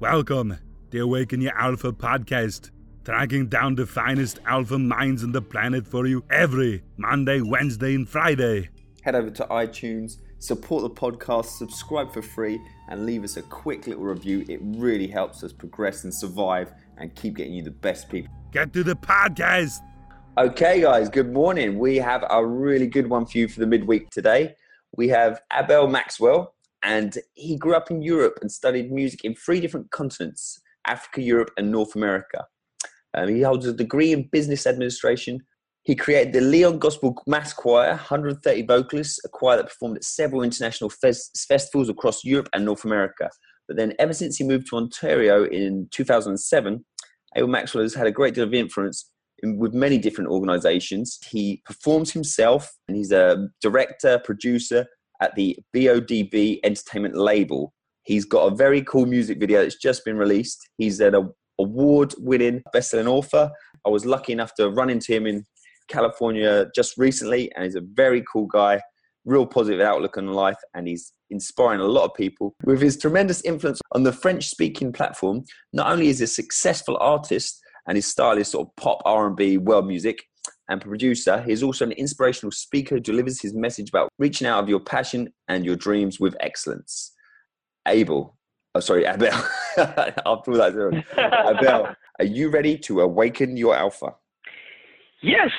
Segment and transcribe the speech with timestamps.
[0.00, 0.58] Welcome, to
[0.88, 2.70] the Awaken Your Alpha podcast,
[3.04, 8.08] tracking down the finest alpha minds on the planet for you every Monday, Wednesday, and
[8.08, 8.70] Friday.
[9.02, 12.58] Head over to iTunes, support the podcast, subscribe for free,
[12.88, 14.42] and leave us a quick little review.
[14.48, 18.32] It really helps us progress and survive and keep getting you the best people.
[18.52, 19.80] Get to the podcast.
[20.38, 21.78] Okay, guys, good morning.
[21.78, 24.54] We have a really good one for you for the midweek today.
[24.96, 29.60] We have Abel Maxwell, and he grew up in Europe and studied music in three
[29.60, 32.46] different continents Africa, Europe, and North America.
[33.14, 35.40] Um, he holds a degree in business administration.
[35.82, 40.42] He created the Lyon Gospel Mass Choir, 130 vocalists, a choir that performed at several
[40.42, 43.28] international fes- festivals across Europe and North America.
[43.68, 46.84] But then, ever since he moved to Ontario in 2007,
[47.36, 49.10] Abel Maxwell has had a great deal of influence
[49.42, 51.18] in, with many different organizations.
[51.28, 54.86] He performs himself, and he's a director, producer
[55.20, 57.72] at the BODB Entertainment label.
[58.02, 60.58] He's got a very cool music video that's just been released.
[60.78, 63.50] He's an award winning best-selling author.
[63.86, 65.44] I was lucky enough to run into him in
[65.88, 68.80] California just recently, and he's a very cool guy,
[69.24, 72.54] real positive outlook on life, and he's inspiring a lot of people.
[72.64, 77.60] With his tremendous influence on the French-speaking platform, not only is he a successful artist
[77.86, 80.22] and his style is sort of pop R&B world music
[80.70, 84.68] and producer, he's also an inspirational speaker who delivers his message about reaching out of
[84.68, 87.12] your passion and your dreams with excellence.
[87.86, 88.36] Abel,
[88.74, 89.32] oh sorry, Abel.
[90.44, 91.04] Pull that.
[91.16, 94.14] Abel, are you ready to awaken your alpha?
[95.22, 95.50] Yes,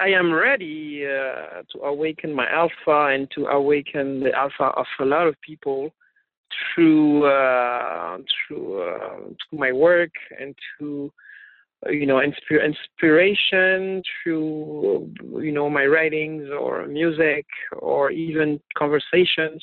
[0.00, 5.04] I am ready uh, to awaken my alpha and to awaken the alpha of a
[5.04, 5.94] lot of people
[6.74, 11.12] through uh, through uh, through my work and to
[11.86, 17.46] you know inspir- inspiration through you know my writings or music
[17.78, 19.62] or even conversations.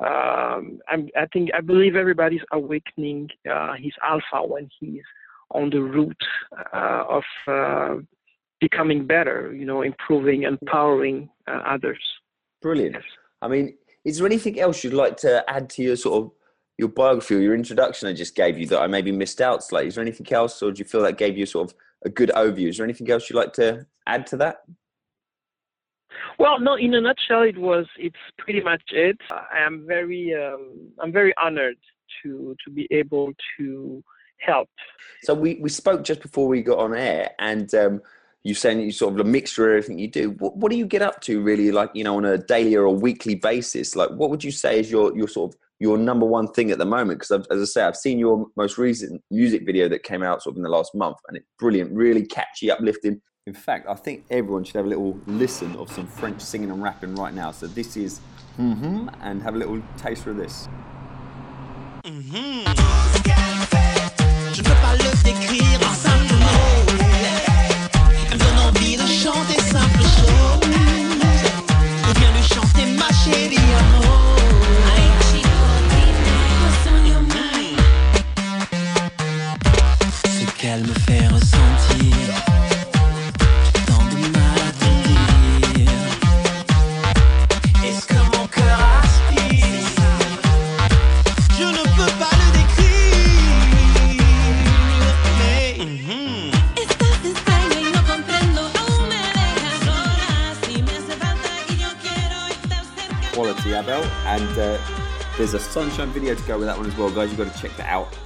[0.00, 5.04] Um, i think I believe everybody's awakening uh, his alpha when he's
[5.50, 6.26] on the route
[6.72, 7.94] uh, of uh,
[8.60, 12.02] becoming better, you know, improving, empowering uh, others.
[12.62, 12.96] Brilliant.
[13.42, 16.30] I mean, is there anything else you'd like to add to your sort of
[16.78, 19.88] your biography or your introduction I just gave you that I maybe missed out slightly?
[19.88, 22.30] Is there anything else, or do you feel that gave you sort of a good
[22.34, 22.68] overview?
[22.68, 24.64] Is there anything else you'd like to add to that?
[26.38, 26.74] Well, no.
[26.74, 27.86] In a nutshell, it was.
[27.98, 29.18] It's pretty much it.
[29.30, 30.34] I am very.
[30.34, 31.76] Um, I'm very honored
[32.22, 34.02] to to be able to
[34.38, 34.68] help.
[35.22, 38.02] So we we spoke just before we got on air, and um,
[38.42, 40.30] you saying you sort of a mixture of everything you do.
[40.30, 42.84] What, what do you get up to really, like you know, on a daily or
[42.84, 43.96] a weekly basis?
[43.96, 46.78] Like, what would you say is your your sort of your number one thing at
[46.78, 47.20] the moment?
[47.20, 50.54] Because as I say, I've seen your most recent music video that came out sort
[50.54, 53.20] of in the last month, and it's brilliant, really catchy, uplifting.
[53.46, 56.82] In fact, I think everyone should have a little listen of some French singing and
[56.82, 57.50] rapping right now.
[57.50, 58.20] So this is
[58.58, 60.68] mm-hmm, and have a little taster of this.
[62.04, 62.64] Mm-hmm.
[104.02, 104.78] And uh,
[105.36, 107.28] there's a sunshine video to go with that one as well, guys.
[107.30, 108.16] You've got to check that out.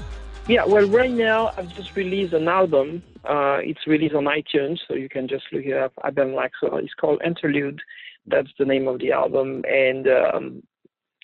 [0.46, 3.02] Yeah, well, right now I've just released an album.
[3.24, 5.92] Uh, it's released on iTunes, so you can just look it up.
[6.06, 6.78] Abel Maxwell.
[6.78, 7.80] It's called Interlude.
[8.26, 10.62] That's the name of the album, and um,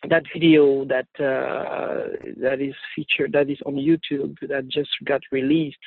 [0.09, 5.79] that video that uh, that is featured, that is on YouTube, that just got released,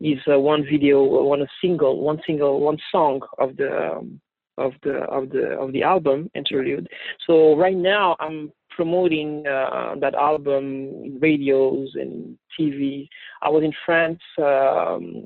[0.00, 4.20] is uh, one video, one single, one single, one song of the um,
[4.60, 6.88] of the of the of the album interlude.
[7.26, 10.64] So right now I'm promoting uh, that album
[11.04, 13.08] in radios and TV.
[13.42, 15.24] I was in France um,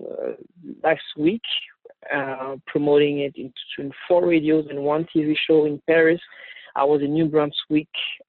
[0.82, 1.42] last week
[2.12, 6.20] uh, promoting it in, in, four radios and one TV show in Paris.
[6.76, 7.88] I was in New Brunswick.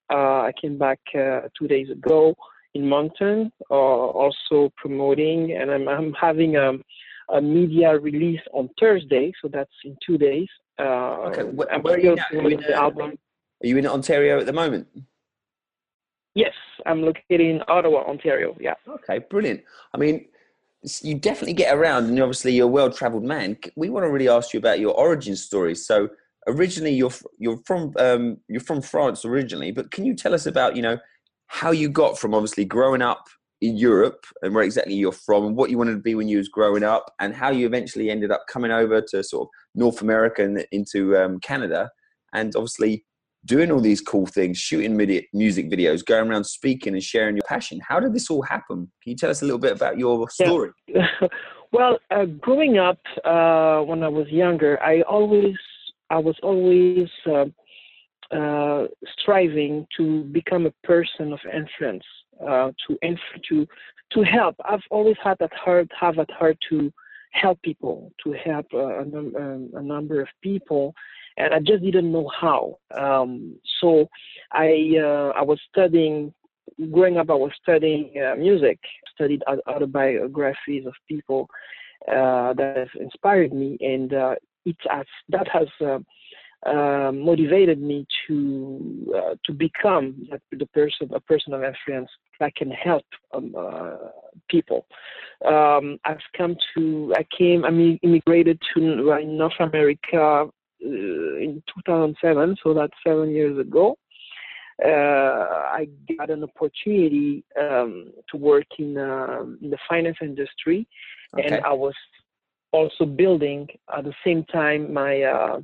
[0.10, 2.36] Uh, I came back uh, two days ago
[2.74, 6.74] in Moncton, uh, also promoting, and I'm, I'm having a,
[7.34, 10.48] a media release on Thursday, so that's in two days.
[10.80, 12.12] Uh, okay, where, where are you?
[12.12, 13.18] Are you, in, album.
[13.63, 14.88] are you in Ontario at the moment?
[16.33, 16.54] Yes,
[16.86, 18.56] I'm located in Ottawa, Ontario.
[18.60, 18.74] Yeah.
[18.88, 19.63] Okay, brilliant.
[19.94, 20.25] I mean,
[21.01, 23.57] you definitely get around, and obviously you're a well-traveled man.
[23.75, 25.75] We want to really ask you about your origin story.
[25.75, 26.10] So,
[26.48, 30.75] originally, you're you're from um, you're from France originally, but can you tell us about
[30.75, 30.98] you know
[31.48, 33.27] how you got from obviously growing up
[33.62, 36.38] in Europe and where exactly you're from and what you wanted to be when you
[36.38, 40.02] was growing up and how you eventually ended up coming over to sort of North
[40.02, 41.90] America and into um, Canada
[42.34, 43.06] and obviously
[43.46, 44.98] doing all these cool things, shooting
[45.34, 47.80] music videos, going around speaking and sharing your passion.
[47.88, 48.92] How did this all happen?
[49.04, 50.72] Can you tell us a little bit about your story?
[50.88, 51.08] Yeah.
[51.72, 55.56] well, uh, growing up uh, when I was younger, I always,
[56.10, 57.46] I was always uh,
[58.31, 58.88] uh
[59.19, 62.04] striving to become a person of influence,
[62.42, 63.18] uh, to
[63.50, 63.68] to
[64.12, 64.56] to help.
[64.64, 66.92] I've always had that heart, have that heart to
[67.32, 70.96] help people, to help uh, a, um, a number of people
[71.38, 72.78] and I just didn't know how.
[72.96, 74.08] Um, so
[74.52, 76.34] I uh, I was studying.
[76.92, 78.80] Growing up, I was studying uh, music,
[79.14, 81.48] studied autobiographies of people
[82.08, 84.12] that have inspired me, and
[84.66, 85.68] it has that has
[86.65, 92.09] uh, uh, motivated me to to become the person, a person of influence
[92.39, 93.56] that can help um,
[94.50, 94.85] people.
[95.45, 100.47] Um, I've come to, I came, I mean, immigrated to North America uh,
[100.83, 103.97] in 2007, so that's seven years ago.
[104.83, 110.88] Uh, I got an opportunity um, to work in, um, in, the finance industry,
[111.33, 111.47] okay.
[111.47, 111.94] and I was
[112.71, 115.59] also building at the same time my uh,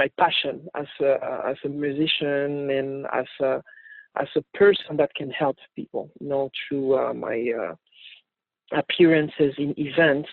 [0.00, 1.12] my passion as a
[1.50, 3.52] as a musician and as a
[4.22, 7.74] as a person that can help people, you know, through uh, my uh,
[8.82, 10.28] appearances in events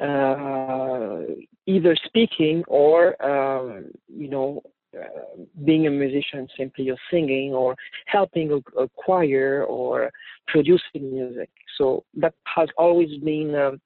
[0.00, 1.20] uh,
[1.66, 2.96] either speaking or
[3.32, 3.90] um,
[4.22, 4.62] you know
[4.98, 7.74] uh, being a musician simply or singing or
[8.06, 10.10] helping a, a, choir or
[10.46, 11.50] producing music.
[11.78, 13.80] So that has always been um,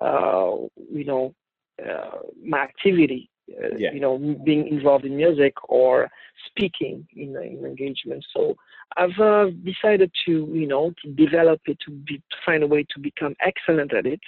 [0.00, 0.56] uh,
[0.98, 1.34] you know
[1.84, 3.30] uh, my activity
[3.76, 3.92] yeah.
[3.92, 6.08] you know being involved in music or
[6.48, 8.54] speaking in, in engagement so
[8.96, 12.84] i've uh, decided to you know to develop it to, be, to find a way
[12.92, 14.20] to become excellent at it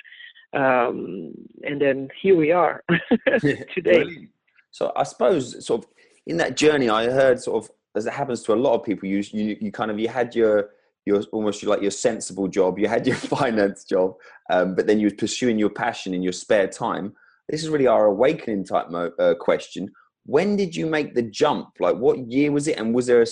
[0.52, 2.82] um, and then here we are
[3.74, 4.28] today.
[4.70, 5.90] So I suppose sort of
[6.26, 9.08] in that journey, I heard sort of as it happens to a lot of people,
[9.08, 10.70] you you, you kind of you had your
[11.04, 14.14] your almost like your sensible job, you had your finance job,
[14.50, 17.14] um, but then you were pursuing your passion in your spare time.
[17.48, 19.88] This is really our awakening type mo- uh, question.
[20.26, 21.68] When did you make the jump?
[21.80, 23.26] Like, what year was it, and was there a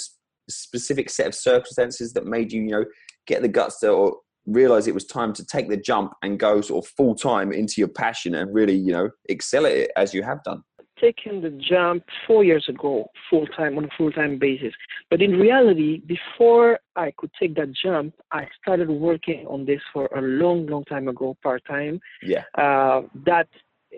[0.48, 2.84] specific set of circumstances that made you, you know,
[3.26, 4.16] get the guts to or
[4.46, 7.74] realize it was time to take the jump and go sort of full time into
[7.78, 10.62] your passion and really, you know, excel at it as you have done?
[11.00, 14.72] Taking the jump four years ago, full time on a full time basis.
[15.10, 20.08] But in reality, before I could take that jump, I started working on this for
[20.16, 22.00] a long, long time ago, part time.
[22.22, 22.44] Yeah.
[22.56, 23.48] Uh, that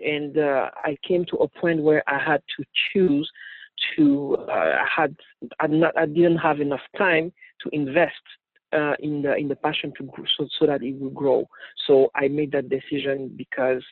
[0.03, 3.29] and uh, I came to a point where I had to choose
[3.95, 5.15] to uh, I had
[5.59, 7.31] I, not, I didn't have enough time
[7.63, 8.13] to invest
[8.73, 11.47] uh, in the in the passion to grow, so so that it would grow.
[11.87, 13.83] So I made that decision because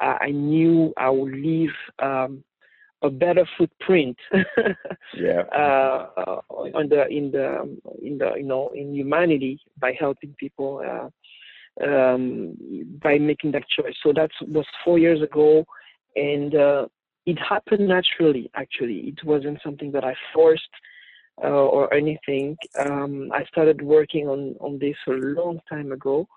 [0.00, 2.42] uh, I knew I would leave um,
[3.02, 4.16] a better footprint.
[5.14, 5.42] yeah.
[5.54, 11.08] Uh, on the in the in the you know in humanity by helping people uh,
[11.80, 12.54] um,
[13.02, 13.94] by making that choice.
[14.02, 15.64] So that was four years ago,
[16.16, 16.86] and uh,
[17.26, 18.50] it happened naturally.
[18.54, 20.68] Actually, it wasn't something that I forced
[21.42, 22.56] uh, or anything.
[22.78, 26.28] Um, I started working on, on this a long time ago,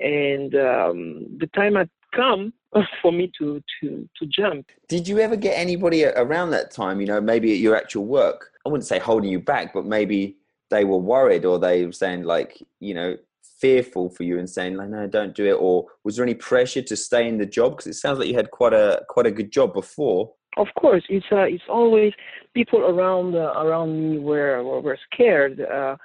[0.00, 2.52] and um, the time had come
[3.02, 4.66] for me to, to, to jump.
[4.88, 8.52] Did you ever get anybody around that time, you know, maybe at your actual work?
[8.64, 10.36] I wouldn't say holding you back, but maybe
[10.70, 13.16] they were worried or they were saying, like, you know,
[13.64, 16.82] fearful for you and saying like no don't do it or was there any pressure
[16.82, 19.30] to stay in the job because it sounds like you had quite a quite a
[19.30, 22.12] good job before of course, it's uh, it's always
[22.54, 25.96] people around uh, around me were were scared uh,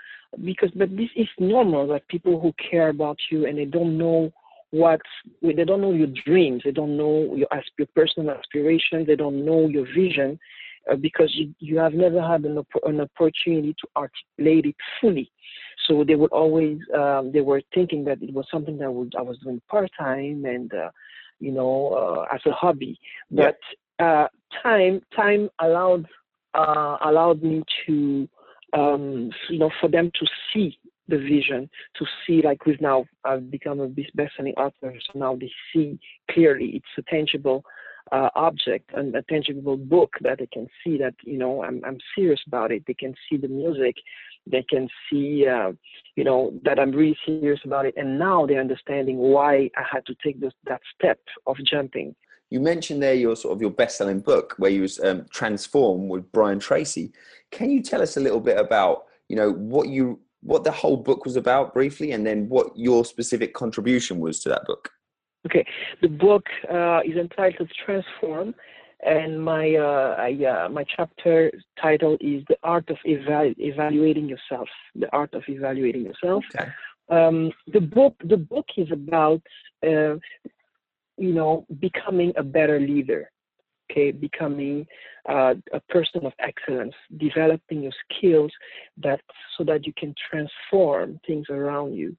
[0.44, 1.86] because, but this is normal.
[1.86, 4.32] Like people who care about you and they don't know
[4.72, 5.01] what
[5.42, 7.48] they don't know your dreams, they don't know your,
[7.78, 10.39] your personal aspirations, they don't know your vision
[10.92, 15.32] uh, because you, you have never had an, an opportunity to articulate it fully.
[15.89, 19.22] So they would always um, they were thinking that it was something that would, I
[19.24, 20.91] was doing part time and uh,
[21.39, 23.00] you know uh, as a hobby,
[23.31, 23.58] but
[24.00, 24.27] uh,
[24.62, 26.05] time time allowed
[26.53, 28.29] uh, allowed me to
[28.74, 30.77] um, you know for them to see
[31.08, 31.67] the vision
[31.98, 36.74] to see like we've now I've become a best-selling author so now they see clearly
[36.75, 37.63] it's a tangible
[38.12, 41.98] uh, object an, a tangible book that they can see that you know I'm I'm
[42.16, 43.96] serious about it they can see the music
[44.48, 45.72] they can see uh,
[46.16, 50.06] you know that I'm really serious about it and now they're understanding why I had
[50.08, 52.16] to take this that step of jumping
[52.50, 56.32] you mentioned there your sort of your best-selling book where you was um, transform with
[56.32, 57.12] Brian Tracy.
[57.51, 60.98] Can you tell us a little bit about you know what you what the whole
[60.98, 64.89] book was about briefly, and then what your specific contribution was to that book?
[65.50, 65.65] Okay,
[66.01, 68.53] the book uh, is entitled Transform,
[69.03, 71.51] and my uh, I, uh, my chapter
[71.82, 74.70] title is the art of evalu- evaluating yourself.
[74.96, 76.44] The art of evaluating yourself.
[76.56, 76.70] Okay.
[77.10, 79.41] Um, the book the book is about
[79.84, 80.15] uh,
[81.18, 83.32] you know becoming a better leader.
[83.89, 84.86] Okay, becoming
[85.27, 88.51] uh, a person of excellence, developing your skills
[88.98, 89.20] that
[89.58, 92.15] so that you can transform things around you.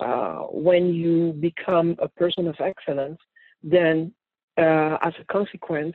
[0.00, 3.18] Uh, when you become a person of excellence,
[3.62, 4.12] then
[4.58, 5.94] uh, as a consequence,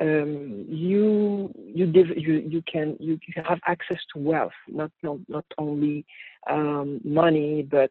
[0.00, 5.18] um, you you, div- you you can you, you have access to wealth, not not,
[5.28, 6.04] not only
[6.48, 7.90] um, money, but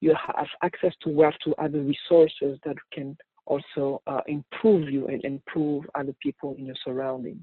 [0.00, 3.16] you have access to wealth to other resources that can
[3.46, 7.42] also uh, improve you and improve other people in your surrounding.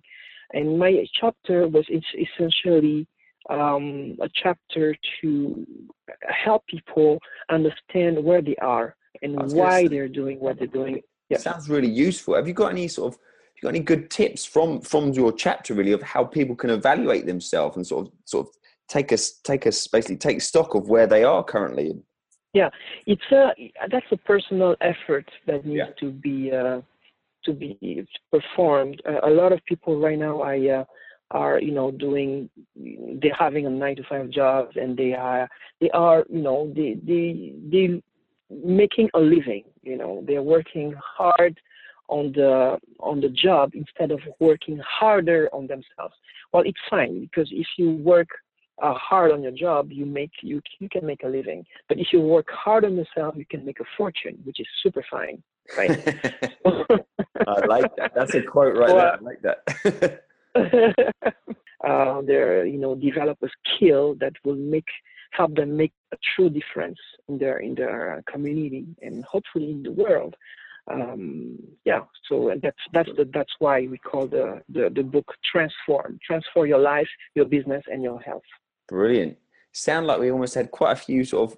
[0.51, 3.07] And my chapter was essentially
[3.49, 5.67] um, a chapter to
[6.27, 7.19] help people
[7.49, 11.01] understand where they are and why they're doing what they're doing.
[11.29, 11.37] Yeah.
[11.37, 12.35] Sounds really useful.
[12.35, 13.19] Have you got any sort of
[13.55, 17.25] you got any good tips from from your chapter really of how people can evaluate
[17.25, 18.53] themselves and sort of sort of
[18.89, 21.93] take us take us basically take stock of where they are currently?
[22.53, 22.69] Yeah,
[23.07, 23.51] it's a
[23.89, 25.93] that's a personal effort that needs yeah.
[25.99, 26.81] to be uh,
[27.45, 29.01] to be performed.
[29.07, 30.83] Uh, a lot of people right now, I uh,
[31.33, 32.49] are you know doing
[33.21, 35.49] they're having a nine to five job and they are
[35.81, 38.01] they are you know they they they
[38.63, 41.59] making a living you know they're working hard
[42.07, 46.15] on the on the job instead of working harder on themselves.
[46.51, 48.27] Well it's fine because if you work
[48.81, 51.65] uh, hard on your job you make you you can make a living.
[51.89, 55.03] But if you work hard on yourself you can make a fortune which is super
[55.09, 55.41] fine
[55.77, 55.89] right?
[57.47, 58.11] I like that.
[58.13, 60.23] That's a quote right well, there i like that
[61.83, 64.87] uh, they're you know develop a skill that will make
[65.31, 69.91] help them make a true difference in their in their community and hopefully in the
[69.91, 70.35] world.
[70.91, 76.19] Um, yeah, so that's that's the, that's why we call the, the the book transform
[76.25, 78.43] transform your life, your business, and your health.
[78.87, 79.37] Brilliant.
[79.71, 81.57] Sound like we almost had quite a few sort of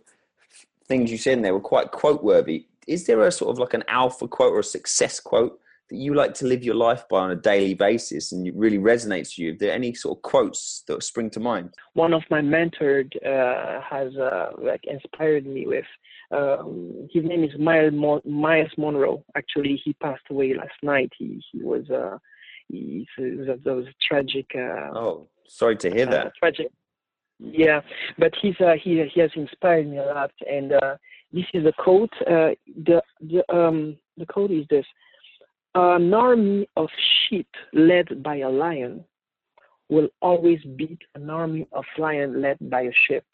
[0.87, 2.67] things you said in there were quite quote worthy.
[2.87, 6.13] Is there a sort of like an alpha quote or a success quote that you
[6.15, 9.43] like to live your life by on a daily basis and it really resonates to
[9.43, 9.53] you?
[9.53, 11.75] Are there any sort of quotes that spring to mind?
[11.93, 15.85] One of my mentors uh, has uh, like inspired me with.
[16.31, 19.23] Um, his name is Myles, Mon- Myles Munroe.
[19.37, 21.11] Actually, he passed away last night.
[21.17, 22.17] He he was uh,
[22.67, 24.47] he, that was tragic.
[24.55, 26.27] Uh, oh, sorry to hear that.
[26.27, 26.67] Uh, tragic.
[27.39, 27.81] Yeah,
[28.17, 30.31] but he's uh, he he has inspired me a lot.
[30.49, 30.95] And uh,
[31.31, 32.13] this is a quote.
[32.21, 32.51] Uh,
[32.85, 34.85] the the um the quote is this:
[35.75, 36.89] an army of
[37.27, 39.03] sheep led by a lion
[39.89, 43.25] will always beat an army of lion led by a sheep.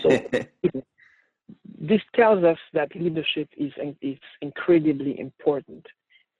[0.00, 0.08] So
[1.78, 5.86] this tells us that leadership is is incredibly important,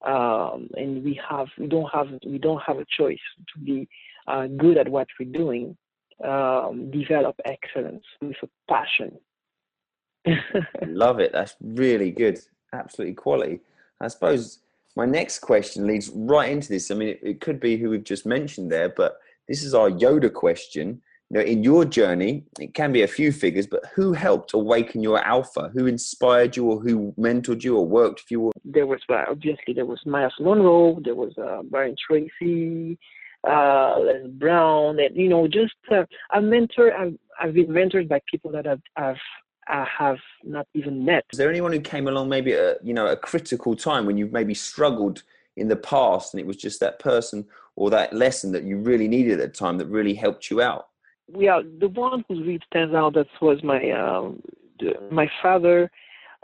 [0.06, 3.18] um, and we have we don't have we don't have a choice
[3.52, 3.88] to be
[4.26, 5.76] uh, good at what we're doing.
[6.22, 9.18] Um, develop excellence with a passion.
[10.86, 11.32] Love it.
[11.32, 12.38] That's really good.
[12.72, 13.60] Absolutely quality.
[14.04, 14.60] I suppose
[14.96, 16.90] my next question leads right into this.
[16.90, 19.18] I mean, it, it, could be who we've just mentioned there, but
[19.48, 21.00] this is our Yoda question.
[21.30, 25.02] You know, in your journey, it can be a few figures, but who helped awaken
[25.02, 25.70] your alpha?
[25.72, 28.52] Who inspired you, or who mentored you, or worked for you?
[28.64, 32.98] There was uh, obviously there was Myles Munroe, there was uh, Brian Tracy,
[33.48, 36.94] uh, Les Brown, and you know, just uh, a mentor.
[36.94, 39.16] I've, I've been mentored by people that I've, I've
[39.68, 41.24] I have not even met.
[41.32, 44.32] Is there anyone who came along maybe at you know a critical time when you've
[44.32, 45.22] maybe struggled
[45.56, 49.08] in the past and it was just that person or that lesson that you really
[49.08, 50.88] needed at the time that really helped you out?
[51.36, 54.42] Yeah, the one who really stands out that was my um,
[55.10, 55.90] my father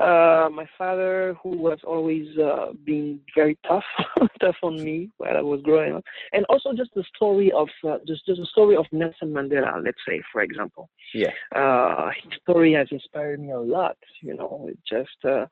[0.00, 3.84] uh, my father, who was always uh, being very tough,
[4.40, 7.98] tough on me while I was growing up, and also just the story of uh,
[8.06, 10.88] just just the story of Nelson Mandela, let's say, for example.
[11.12, 11.32] Yeah.
[11.54, 13.96] Uh, his story has inspired me a lot.
[14.22, 15.46] You know, it just uh,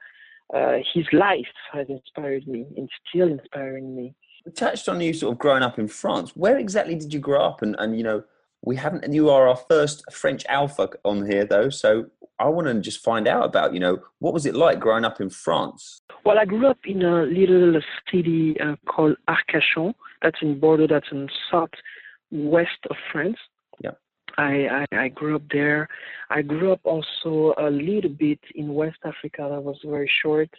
[0.54, 4.14] uh, his life has inspired me and still inspiring me.
[4.46, 6.34] We touched on you sort of growing up in France.
[6.34, 7.60] Where exactly did you grow up?
[7.60, 8.24] And and you know,
[8.62, 9.04] we haven't.
[9.04, 11.68] And you are our first French alpha on here, though.
[11.68, 12.06] So
[12.40, 15.20] I want to just find out about, you know, what was it like growing up
[15.20, 16.00] in France?
[16.24, 17.80] Well, I grew up in a little
[18.10, 19.94] city uh, called Arcachon.
[20.22, 20.86] That's in Bordeaux.
[20.86, 23.38] That's in southwest of France.
[23.80, 23.92] Yeah.
[24.36, 25.88] I, I, I grew up there.
[26.30, 29.48] I grew up also a little bit in West Africa.
[29.50, 30.50] That was very short.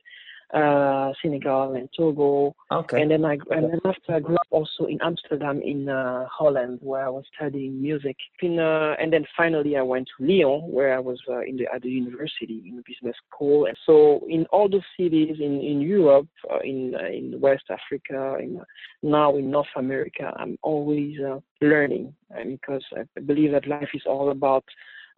[0.54, 2.56] Uh, Senegal and Togo.
[2.72, 3.02] Okay.
[3.02, 6.80] And then I and then after I grew up also in Amsterdam in uh, Holland
[6.82, 8.18] where I was studying music.
[8.42, 11.68] In, uh, and then finally I went to Lyon where I was uh, in the
[11.74, 13.66] at the university in business school.
[13.66, 18.38] And so in all those cities in in Europe, uh, in uh, in West Africa,
[18.40, 18.62] in
[19.04, 22.14] now in North America, I'm always uh, learning
[22.46, 24.64] because I believe that life is all about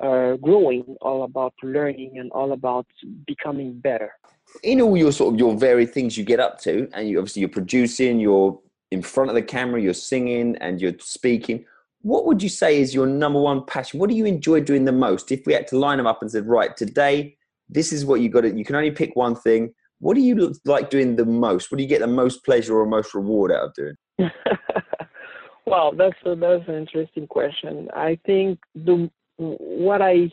[0.01, 2.87] uh, growing, all about learning, and all about
[3.27, 4.11] becoming better.
[4.63, 7.39] In all your sort of your varied things you get up to, and you obviously
[7.41, 8.59] you're producing, you're
[8.91, 11.65] in front of the camera, you're singing, and you're speaking.
[12.01, 13.99] What would you say is your number one passion?
[13.99, 15.31] What do you enjoy doing the most?
[15.31, 17.37] If we had to line them up and said, right, today,
[17.69, 19.73] this is what you got to, you can only pick one thing.
[19.99, 21.71] What do you like doing the most?
[21.71, 23.95] What do you get the most pleasure or most reward out of doing?
[25.65, 27.87] well, that's a, that's an interesting question.
[27.93, 30.31] I think the what I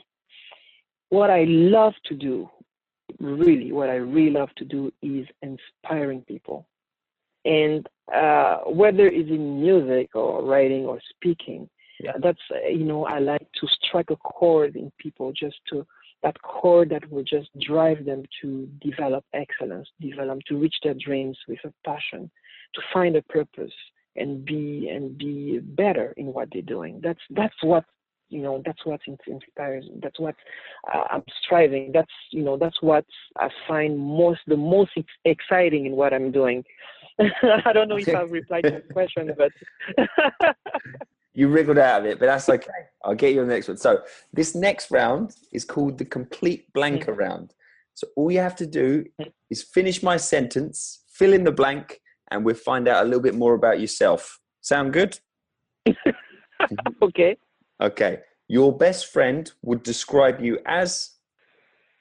[1.10, 2.50] what I love to do,
[3.20, 6.66] really, what I really love to do is inspiring people,
[7.44, 11.68] and uh, whether it's in music or writing or speaking,
[12.00, 12.12] yeah.
[12.22, 15.86] that's you know I like to strike a chord in people, just to
[16.22, 21.38] that chord that will just drive them to develop excellence, develop to reach their dreams
[21.46, 22.30] with a passion,
[22.74, 23.72] to find a purpose
[24.16, 27.00] and be and be better in what they're doing.
[27.02, 27.84] That's that's what
[28.28, 30.34] you know that's what inspires that's what
[30.92, 31.90] uh, i'm striving.
[31.92, 33.04] That's you know that's what
[33.36, 34.92] i find most the most
[35.24, 36.64] exciting in what i'm doing.
[37.18, 39.52] I don't know if i've replied to the question but
[41.34, 42.70] you wriggled out of it but that's okay.
[43.04, 43.76] i'll get you on the next one.
[43.76, 47.20] So this next round is called the complete blanker mm-hmm.
[47.20, 47.54] round.
[47.94, 49.30] So all you have to do mm-hmm.
[49.50, 53.34] is finish my sentence fill in the blank and we'll find out a little bit
[53.34, 54.38] more about yourself.
[54.60, 55.18] Sound good?
[57.00, 57.36] Okay
[57.80, 58.20] Okay.
[58.48, 61.10] Your best friend would describe you as?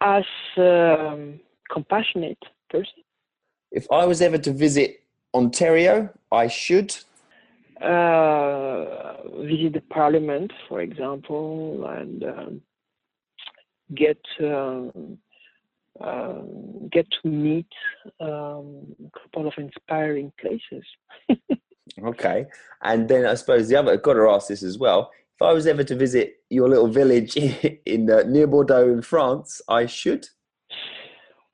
[0.01, 0.23] As
[0.57, 3.03] um, compassionate person.
[3.71, 5.03] If I was ever to visit
[5.33, 6.95] Ontario, I should?
[7.81, 12.61] Uh, visit the parliament, for example, and um,
[13.93, 15.17] get um,
[15.99, 16.41] uh,
[16.91, 17.67] get to meet
[18.19, 20.85] um, a couple of inspiring places.
[22.03, 22.45] okay,
[22.81, 25.53] and then I suppose the other I've got to ask this as well if I
[25.53, 27.37] was ever to visit your little village
[27.85, 30.27] in uh, near Bordeaux in France, I should.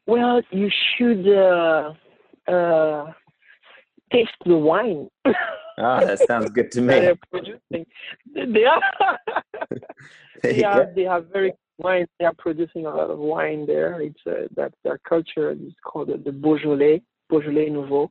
[0.07, 1.93] Well, you should uh,
[2.47, 3.11] uh,
[4.11, 5.09] taste the wine.
[5.25, 6.93] ah, that sounds good to me.
[6.93, 7.85] They're producing.
[8.33, 9.19] They are.
[10.43, 12.05] they, are they have very wine.
[12.19, 13.99] They are producing a lot of wine there.
[13.99, 18.09] It's uh, that their culture is called the Beaujolais, Beaujolais Nouveau.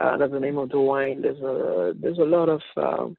[0.00, 1.20] Uh, that's the name of the wine.
[1.20, 3.16] There's a there's a lot of um,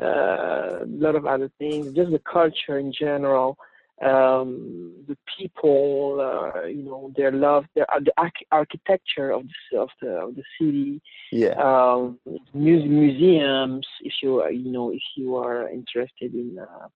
[0.00, 3.56] a lot of other things, just the culture in general,
[4.02, 9.78] um, the people, uh, you know, their love, their uh, the arch- architecture of the
[9.78, 12.18] of the of the city, yeah, um,
[12.52, 13.86] muse- museums.
[14.00, 16.88] If you uh, you know if you are interested in uh,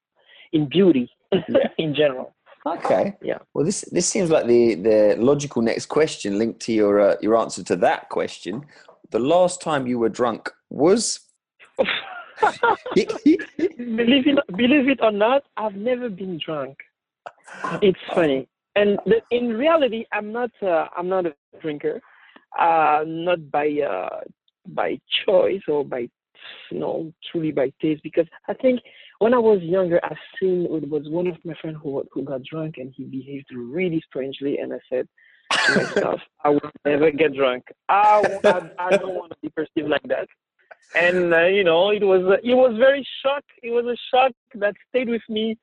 [0.52, 1.68] in beauty yeah.
[1.78, 2.34] in general.
[2.66, 3.16] Okay.
[3.22, 3.38] Yeah.
[3.54, 7.37] Well, this this seems like the the logical next question linked to your uh, your
[7.37, 8.66] answer to that question.
[9.11, 11.20] The last time you were drunk was.
[12.94, 16.79] believe it, believe it or not, I've never been drunk.
[17.83, 20.51] It's funny, and the, in reality, I'm not.
[20.62, 22.01] Uh, I'm not a drinker.
[22.59, 24.20] Uh, not by uh,
[24.68, 26.09] by choice or by
[26.70, 28.03] you know truly by taste.
[28.03, 28.81] Because I think
[29.18, 32.42] when I was younger, I seen it was one of my friends who who got
[32.44, 35.09] drunk and he behaved really strangely, and I said
[35.74, 37.64] myself, I will never get drunk.
[37.88, 40.29] I, I, I don't want to be perceived like that
[40.94, 44.74] and uh, you know it was it was very shock it was a shock that
[44.88, 45.56] stayed with me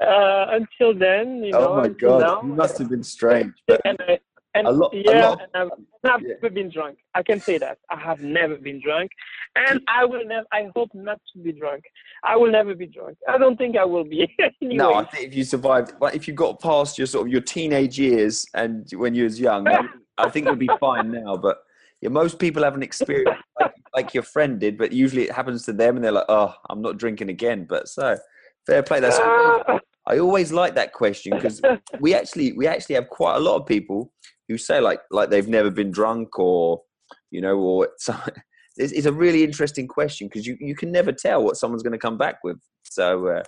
[0.00, 2.42] uh, until then you know oh my god now.
[2.42, 3.52] you must have been strange
[3.84, 4.18] and, I,
[4.54, 5.40] and a lot, yeah, a lot.
[5.42, 6.34] and I've, I've yeah.
[6.34, 6.98] never been drunk.
[7.14, 9.10] I can say that I have never been drunk,
[9.54, 10.46] and I will never.
[10.52, 11.84] I hope not to be drunk.
[12.24, 13.18] I will never be drunk.
[13.28, 14.28] I don't think I will be.
[14.62, 14.76] anyway.
[14.76, 17.98] No, I think if you survived, if you got past your sort of your teenage
[17.98, 19.66] years and when you was young,
[20.18, 21.36] I think you'll be fine now.
[21.36, 21.58] But
[22.08, 25.72] most people have an experience like, like, your friend did, but usually it happens to
[25.72, 27.66] them and they're like, oh, I'm not drinking again.
[27.68, 28.16] But so
[28.66, 29.00] fair play.
[29.00, 29.18] That's
[30.06, 31.60] I always like that question because
[32.00, 34.12] we actually we actually have quite a lot of people
[34.48, 36.82] who say like like they've never been drunk or
[37.30, 37.88] you know or
[38.76, 41.92] it's, it's a really interesting question because you you can never tell what someone's going
[41.92, 42.58] to come back with.
[42.84, 43.42] So uh,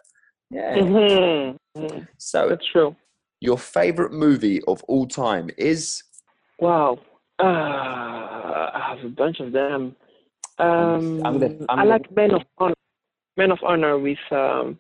[0.51, 0.77] yeah.
[0.77, 2.03] Mm-hmm.
[2.19, 2.95] So it's true.
[3.41, 6.03] Your favorite movie of all time is?
[6.61, 7.01] Wow.
[7.39, 9.97] Uh, I have a bunch of them.
[10.59, 12.75] Um, I'm gonna, I'm i like Men of Honor.
[13.37, 14.79] Men of Honor with um,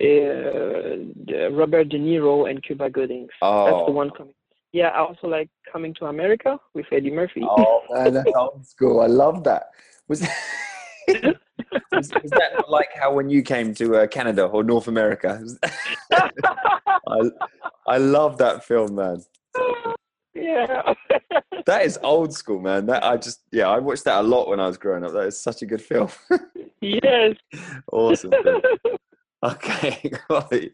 [0.00, 3.28] uh, Robert De Niro and Cuba Gooding.
[3.40, 3.64] Oh.
[3.64, 4.34] That's the one coming.
[4.72, 7.42] yeah, I also like Coming to America with Eddie Murphy.
[7.42, 9.00] Oh man, that's old school.
[9.00, 9.70] I love that.
[10.06, 10.20] Was,
[11.08, 11.28] was,
[11.90, 15.42] was that like how when you came to uh, Canada or North America?
[16.12, 17.30] I
[17.88, 19.24] I love that film, man.
[20.34, 20.94] yeah.
[21.66, 22.84] That is old school, man.
[22.86, 25.12] That I just yeah, I watched that a lot when I was growing up.
[25.12, 26.10] That is such a good film.
[26.82, 27.36] yes.
[27.92, 28.32] awesome.
[28.42, 28.62] Film.
[29.42, 30.72] Okay, right.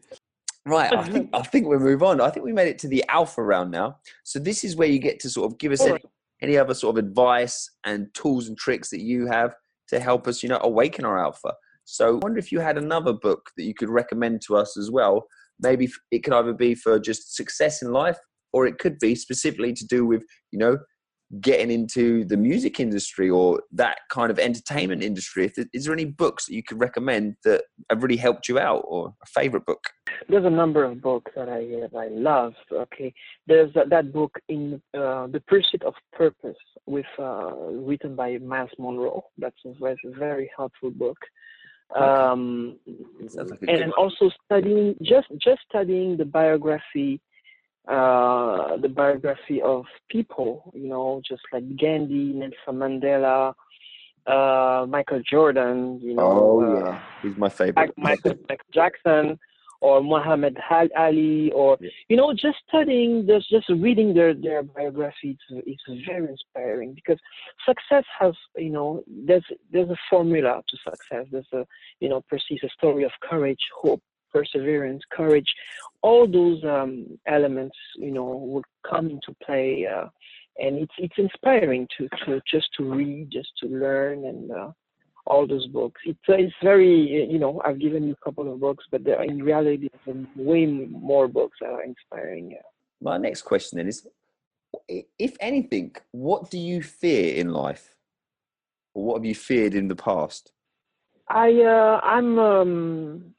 [0.65, 2.21] Right, I think I think we'll move on.
[2.21, 3.97] I think we made it to the alpha round now.
[4.23, 5.99] So this is where you get to sort of give us any,
[6.41, 9.55] any other sort of advice and tools and tricks that you have
[9.89, 11.53] to help us, you know, awaken our alpha.
[11.83, 14.89] So I wonder if you had another book that you could recommend to us as
[14.89, 15.25] well.
[15.59, 18.17] Maybe it could either be for just success in life,
[18.53, 20.77] or it could be specifically to do with, you know,
[21.39, 25.49] getting into the music industry or that kind of entertainment industry.
[25.73, 29.13] Is there any books that you could recommend that have really helped you out, or
[29.23, 29.81] a favorite book?
[30.27, 32.53] There's a number of books that I that I love.
[32.71, 33.13] Okay,
[33.47, 38.71] there's that, that book in uh, The Pursuit of Purpose, with uh, written by Myles
[38.77, 41.17] Munroe That's a very, very helpful book.
[41.95, 42.05] Okay.
[42.05, 42.77] Um,
[43.35, 47.21] like and also studying just just studying the biography
[47.87, 53.53] uh, the biography of people, you know, just like Gandhi, Nelson Mandela,
[54.27, 57.91] uh, Michael Jordan, you know, Oh uh, yeah, he's my favorite.
[57.97, 59.39] Michael, Michael Jackson,
[59.81, 60.57] or Muhammad
[60.95, 61.89] Ali, or Yeah.
[62.07, 67.19] you know, just studying, just just reading their their biography, it's, it's very inspiring because
[67.65, 71.25] success has, you know, there's there's a formula to success.
[71.31, 71.65] There's a,
[71.99, 75.51] you know, perceives a story of courage, hope, perseverance, courage.
[76.01, 80.07] All those um, elements, you know, will come into play, uh,
[80.57, 84.71] and it's it's inspiring to to just to read, just to learn, and uh,
[85.27, 86.01] all those books.
[86.05, 89.21] It's uh, it's very, you know, I've given you a couple of books, but there,
[89.23, 92.51] in reality, there's way more books that are inspiring.
[92.51, 92.57] Yeah.
[93.01, 94.07] My next question then is,
[95.19, 97.95] if anything, what do you fear in life,
[98.93, 100.51] or what have you feared in the past?
[101.27, 103.33] I uh, I'm um,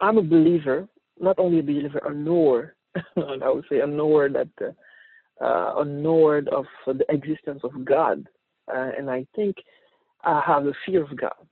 [0.00, 2.74] I'm a believer, not only a believer, a knower.
[3.16, 8.26] I would say a knower that uh, uh, a knower of the existence of God,
[8.72, 9.56] uh, and I think
[10.22, 11.46] I have a fear of God.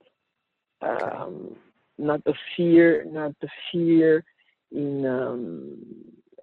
[0.81, 1.55] Um,
[1.97, 4.23] not the fear, not the fear
[4.71, 5.77] in um,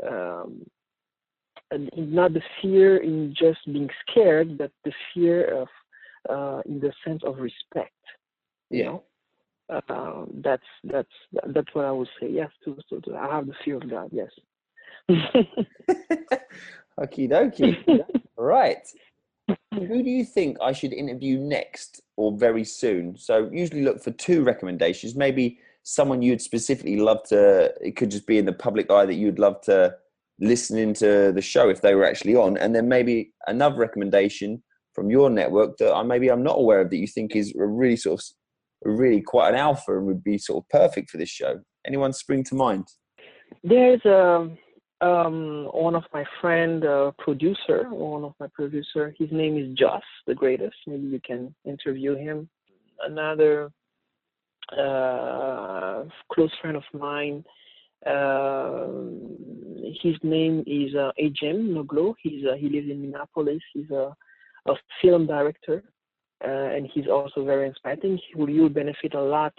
[0.07, 0.67] um,
[1.71, 5.69] and not the fear in just being scared, but the fear of
[6.29, 7.93] uh, in the sense of respect.
[8.71, 8.85] You Yeah.
[8.85, 9.03] know,
[9.69, 11.09] uh, that's that's
[11.49, 12.31] that's what I would say.
[12.31, 14.11] Yes, to, to, to I have the fear of God.
[14.13, 14.31] Yes.
[17.01, 17.77] Okie dokie.
[18.39, 18.87] right.
[19.75, 23.17] Who do you think I should interview next or very soon?
[23.17, 25.15] So usually look for two recommendations.
[25.15, 27.73] Maybe someone you'd specifically love to.
[27.81, 29.95] It could just be in the public eye that you'd love to
[30.41, 34.63] listen into the show if they were actually on, and then maybe another recommendation
[34.95, 37.67] from your network that I maybe I'm not aware of that you think is a
[37.67, 38.27] really sort of
[38.89, 41.61] really quite an alpha and would be sort of perfect for this show.
[41.87, 42.87] Anyone spring to mind?
[43.63, 44.51] There's a
[45.01, 49.15] um, one of my friend uh, producer, one of my producer.
[49.19, 50.77] His name is Joss, the greatest.
[50.87, 52.49] Maybe you can interview him.
[53.01, 53.71] Another
[54.73, 57.45] uh, close friend of mine.
[58.07, 58.87] Uh,
[60.03, 62.15] his name is uh, Ajem Noglo.
[62.23, 63.61] He's uh, he lives in Minneapolis.
[63.75, 64.15] He's a,
[64.67, 65.96] a film director, uh,
[66.43, 68.19] and he's also very inspiring.
[68.35, 69.55] Will, you'll benefit a lot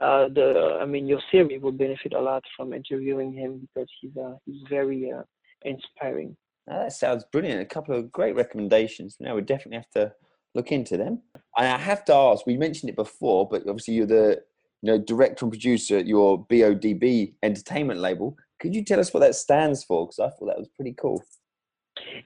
[0.00, 4.16] uh, the I mean your series will benefit a lot from interviewing him because he's
[4.16, 5.22] uh, he's very uh,
[5.62, 6.36] inspiring.
[6.70, 7.60] Ah, that sounds brilliant.
[7.60, 9.16] A couple of great recommendations.
[9.20, 10.12] Now we definitely have to
[10.54, 11.22] look into them.
[11.56, 12.46] And I have to ask.
[12.46, 14.40] We mentioned it before, but obviously you're the
[14.82, 18.36] you know director and producer at your BODB Entertainment label.
[18.58, 20.06] Could you tell us what that stands for?
[20.06, 21.22] Because I thought that was pretty cool.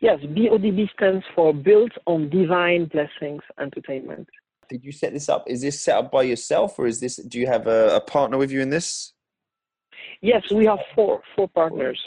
[0.01, 4.29] Yes, BODB stands for Built on Divine Blessings Entertainment.
[4.69, 5.45] Did you set this up?
[5.47, 7.17] Is this set up by yourself, or is this?
[7.17, 9.13] Do you have a, a partner with you in this?
[10.21, 12.01] Yes, we have four four partners.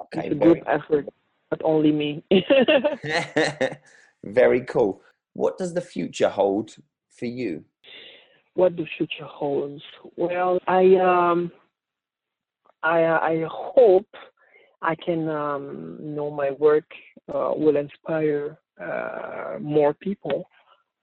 [0.00, 1.06] Okay, it's a group effort,
[1.50, 2.22] not only me.
[4.24, 5.00] very cool.
[5.32, 6.76] What does the future hold
[7.10, 7.64] for you?
[8.54, 9.82] what the future holds.
[10.16, 11.52] Well, I um,
[12.82, 14.08] I uh, I hope
[14.82, 16.84] I can um, know my work
[17.32, 20.48] uh, will inspire uh, more people.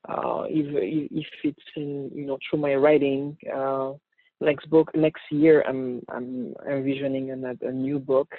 [0.07, 0.67] Uh, if
[1.11, 3.37] if it's in you know through my writing.
[3.53, 3.93] Uh,
[4.41, 8.29] next book next year, I'm I'm envisioning another a new book,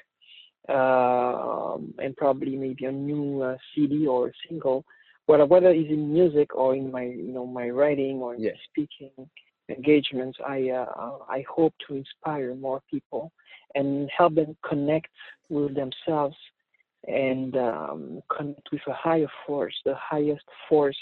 [0.68, 4.84] uh, and probably maybe a new uh, CD or single
[5.26, 8.52] whether whether it's in music or in my you know my writing or Yeah.
[8.68, 9.12] speaking
[9.68, 13.32] engagements, I uh, I hope to inspire more people
[13.74, 15.08] and help them connect
[15.48, 16.36] with themselves
[17.08, 20.98] and um, connect with a higher force, the highest force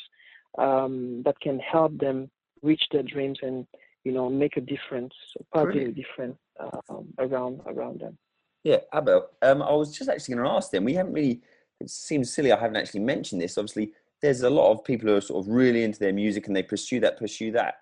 [0.58, 2.30] um, that can help them
[2.62, 3.66] reach their dreams and
[4.04, 8.16] you know make a difference, a positive difference um, around around them.
[8.64, 9.28] Yeah, Abel.
[9.42, 10.84] Um, I was just actually going to ask them.
[10.84, 11.40] We haven't really.
[11.80, 12.50] It seems silly.
[12.50, 13.56] I haven't actually mentioned this.
[13.56, 16.56] Obviously, there's a lot of people who are sort of really into their music and
[16.56, 17.76] they pursue that, pursue that.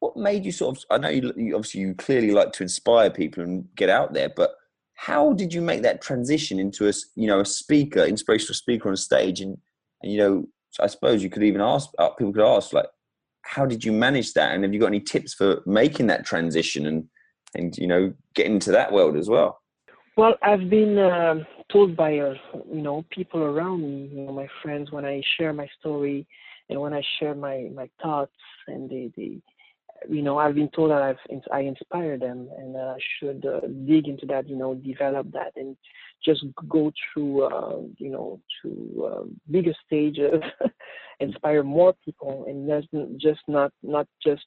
[0.00, 0.84] What made you sort of?
[0.90, 4.30] I know you, you obviously you clearly like to inspire people and get out there,
[4.34, 4.52] but
[4.94, 8.96] how did you make that transition into a you know a speaker, inspirational speaker on
[8.96, 9.40] stage?
[9.40, 9.58] And,
[10.02, 10.44] and you know,
[10.80, 12.86] I suppose you could even ask uh, people could ask like,
[13.42, 14.54] how did you manage that?
[14.54, 17.08] And have you got any tips for making that transition and
[17.54, 19.60] and you know getting into that world as well?
[20.16, 22.34] Well, I've been uh, told by uh,
[22.72, 26.26] you know people around me, you know, my friends, when I share my story
[26.68, 28.32] and when I share my my thoughts,
[28.66, 29.40] and they they
[30.08, 33.66] you know I've been told that I've I inspire them and uh, I should uh,
[33.86, 35.76] dig into that, you know, develop that and
[36.24, 40.42] just go through uh, you know to uh, bigger stages,
[41.20, 44.44] inspire more people, and just just not not just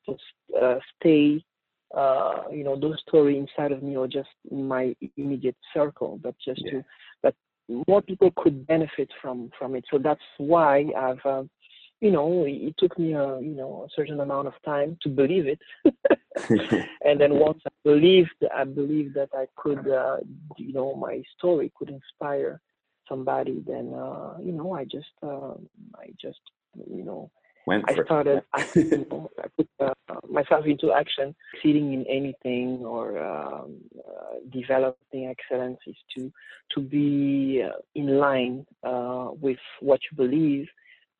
[0.61, 1.43] uh, stay
[1.95, 6.35] uh, you know those stories inside of me or just in my immediate circle, but
[6.45, 6.71] just yeah.
[6.71, 6.85] to
[7.23, 7.35] that
[7.87, 9.85] more people could benefit from from it.
[9.91, 11.43] So that's why I've uh,
[12.01, 15.47] you know it took me a you know a certain amount of time to believe
[15.47, 15.59] it,
[17.05, 20.17] and then once I believed, I believed that I could uh,
[20.57, 22.59] you know my story could inspire
[23.07, 23.63] somebody.
[23.65, 25.53] Then uh, you know I just uh,
[25.95, 26.41] I just
[26.75, 27.31] you know
[27.67, 29.93] Went I started, I, you know, I put uh,
[30.27, 31.35] myself into action.
[31.53, 36.31] Succeeding in anything or um, uh, developing excellence is to
[36.73, 40.67] to be uh, in line uh, with what you believe,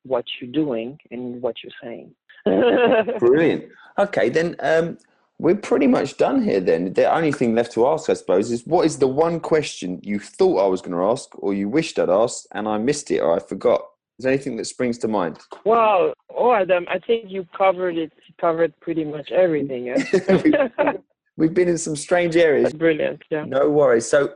[0.04, 2.14] what you're doing, and what you're saying.
[3.18, 3.64] Brilliant.
[3.98, 4.98] Okay, then um,
[5.38, 6.60] we're pretty much done here.
[6.60, 10.00] Then the only thing left to ask, I suppose, is what is the one question
[10.02, 13.10] you thought I was going to ask, or you wished I'd asked, and I missed
[13.10, 13.82] it or I forgot.
[14.18, 15.38] Is there anything that springs to mind?
[15.64, 18.12] Well, oh Adam, I think you covered it.
[18.40, 19.86] Covered pretty much everything.
[19.86, 20.92] Yeah?
[21.36, 22.72] We've been in some strange areas.
[22.72, 23.22] Brilliant.
[23.30, 23.44] Yeah.
[23.44, 24.06] No worries.
[24.06, 24.34] So,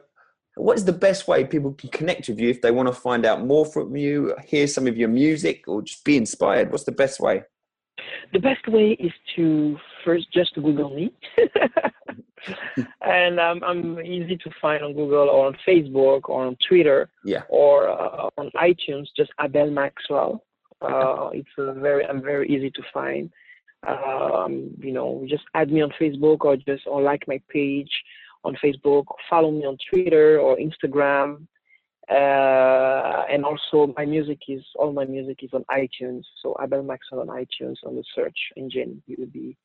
[0.57, 3.27] what is the best way people can connect with you if they want to find
[3.27, 6.73] out more from you, hear some of your music, or just be inspired?
[6.73, 7.45] What's the best way?
[8.33, 11.13] The best way is to first just Google me.
[13.03, 17.43] and um, I'm easy to find on Google or on Facebook or on Twitter yeah.
[17.49, 20.43] or uh, on iTunes, just Abel Maxwell.
[20.81, 23.31] Uh, it's very, I'm very easy to find.
[23.87, 27.91] Um, you know, just add me on Facebook or just or like my page
[28.47, 31.47] on Facebook, follow me on Twitter or Instagram.
[32.09, 36.23] Uh, and also my music is all my music is on iTunes.
[36.41, 39.57] So Abel Maxwell on iTunes on the search engine, you will be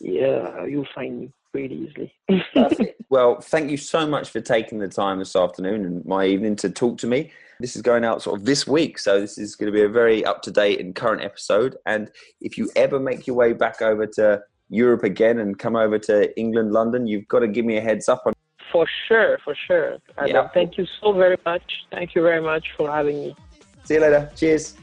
[0.00, 1.88] yeah, you'll find me pretty
[2.28, 2.94] easily.
[3.08, 6.70] well, thank you so much for taking the time this afternoon and my evening to
[6.70, 7.32] talk to me.
[7.60, 9.88] This is going out sort of this week, so this is going to be a
[9.88, 11.76] very up to date and current episode.
[11.86, 12.10] And
[12.42, 16.38] if you ever make your way back over to Europe again and come over to
[16.38, 18.32] England, London, you've got to give me a heads up on.
[18.72, 19.98] For sure, for sure.
[20.26, 20.48] Yeah.
[20.48, 21.62] Thank you so very much.
[21.90, 23.36] Thank you very much for having me.
[23.84, 24.30] See you later.
[24.34, 24.74] Cheers.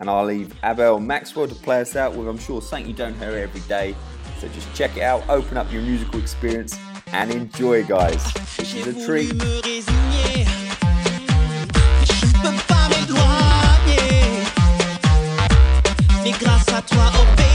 [0.00, 3.14] And I'll leave Abel Maxwell to play us out with, I'm sure, something you don't
[3.14, 3.94] hear every day.
[4.38, 8.22] So just check it out, open up your musical experience, and enjoy, guys.
[8.56, 9.32] This is a treat.
[16.38, 17.47] grâce à toi, oh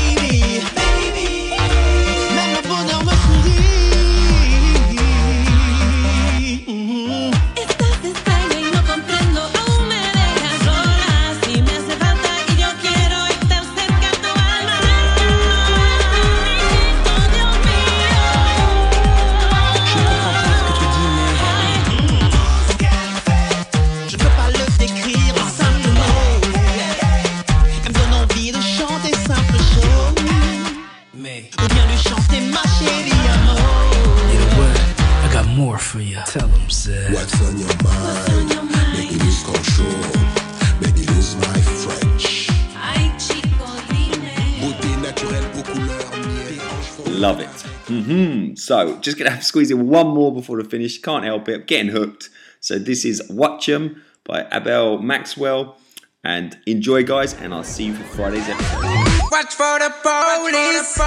[48.94, 51.02] So, just gonna have to squeeze in one more before the finish.
[51.02, 51.66] Can't help it.
[51.68, 52.30] Getting hooked.
[52.60, 55.78] So, this is Watch'em by Abel Maxwell.
[56.24, 58.84] And enjoy, guys, and I'll see you for Friday's episode.
[59.32, 60.98] Watch for the police.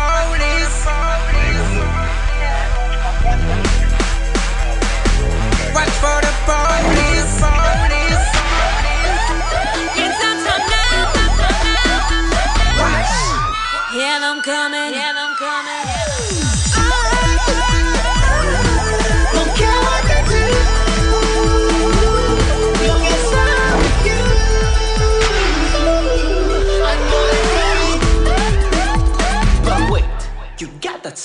[5.74, 7.42] Watch for the police.
[13.92, 15.95] Hear them coming, hear them coming.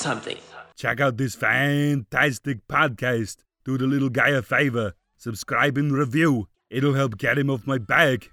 [0.01, 0.37] Something.
[0.75, 3.37] Check out this fantastic podcast.
[3.63, 4.93] Do the little guy a favor.
[5.17, 6.47] Subscribe and review.
[6.69, 8.31] It'll help get him off my back.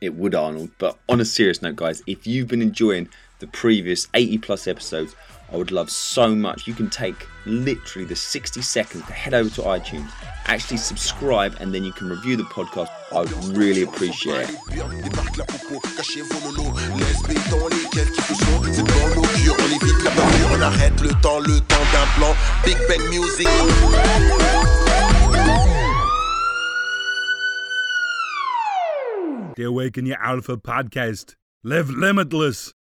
[0.00, 0.70] It would, Arnold.
[0.78, 3.08] But on a serious note, guys, if you've been enjoying
[3.40, 5.16] the previous 80 plus episodes,
[5.50, 6.66] I would love so much.
[6.66, 10.10] You can take literally the 60 seconds to head over to iTunes,
[10.44, 12.88] actually subscribe, and then you can review the podcast.
[13.12, 14.56] I would really appreciate it.
[29.56, 31.34] The Awaken Your Alpha podcast.
[31.64, 32.72] Live limitless.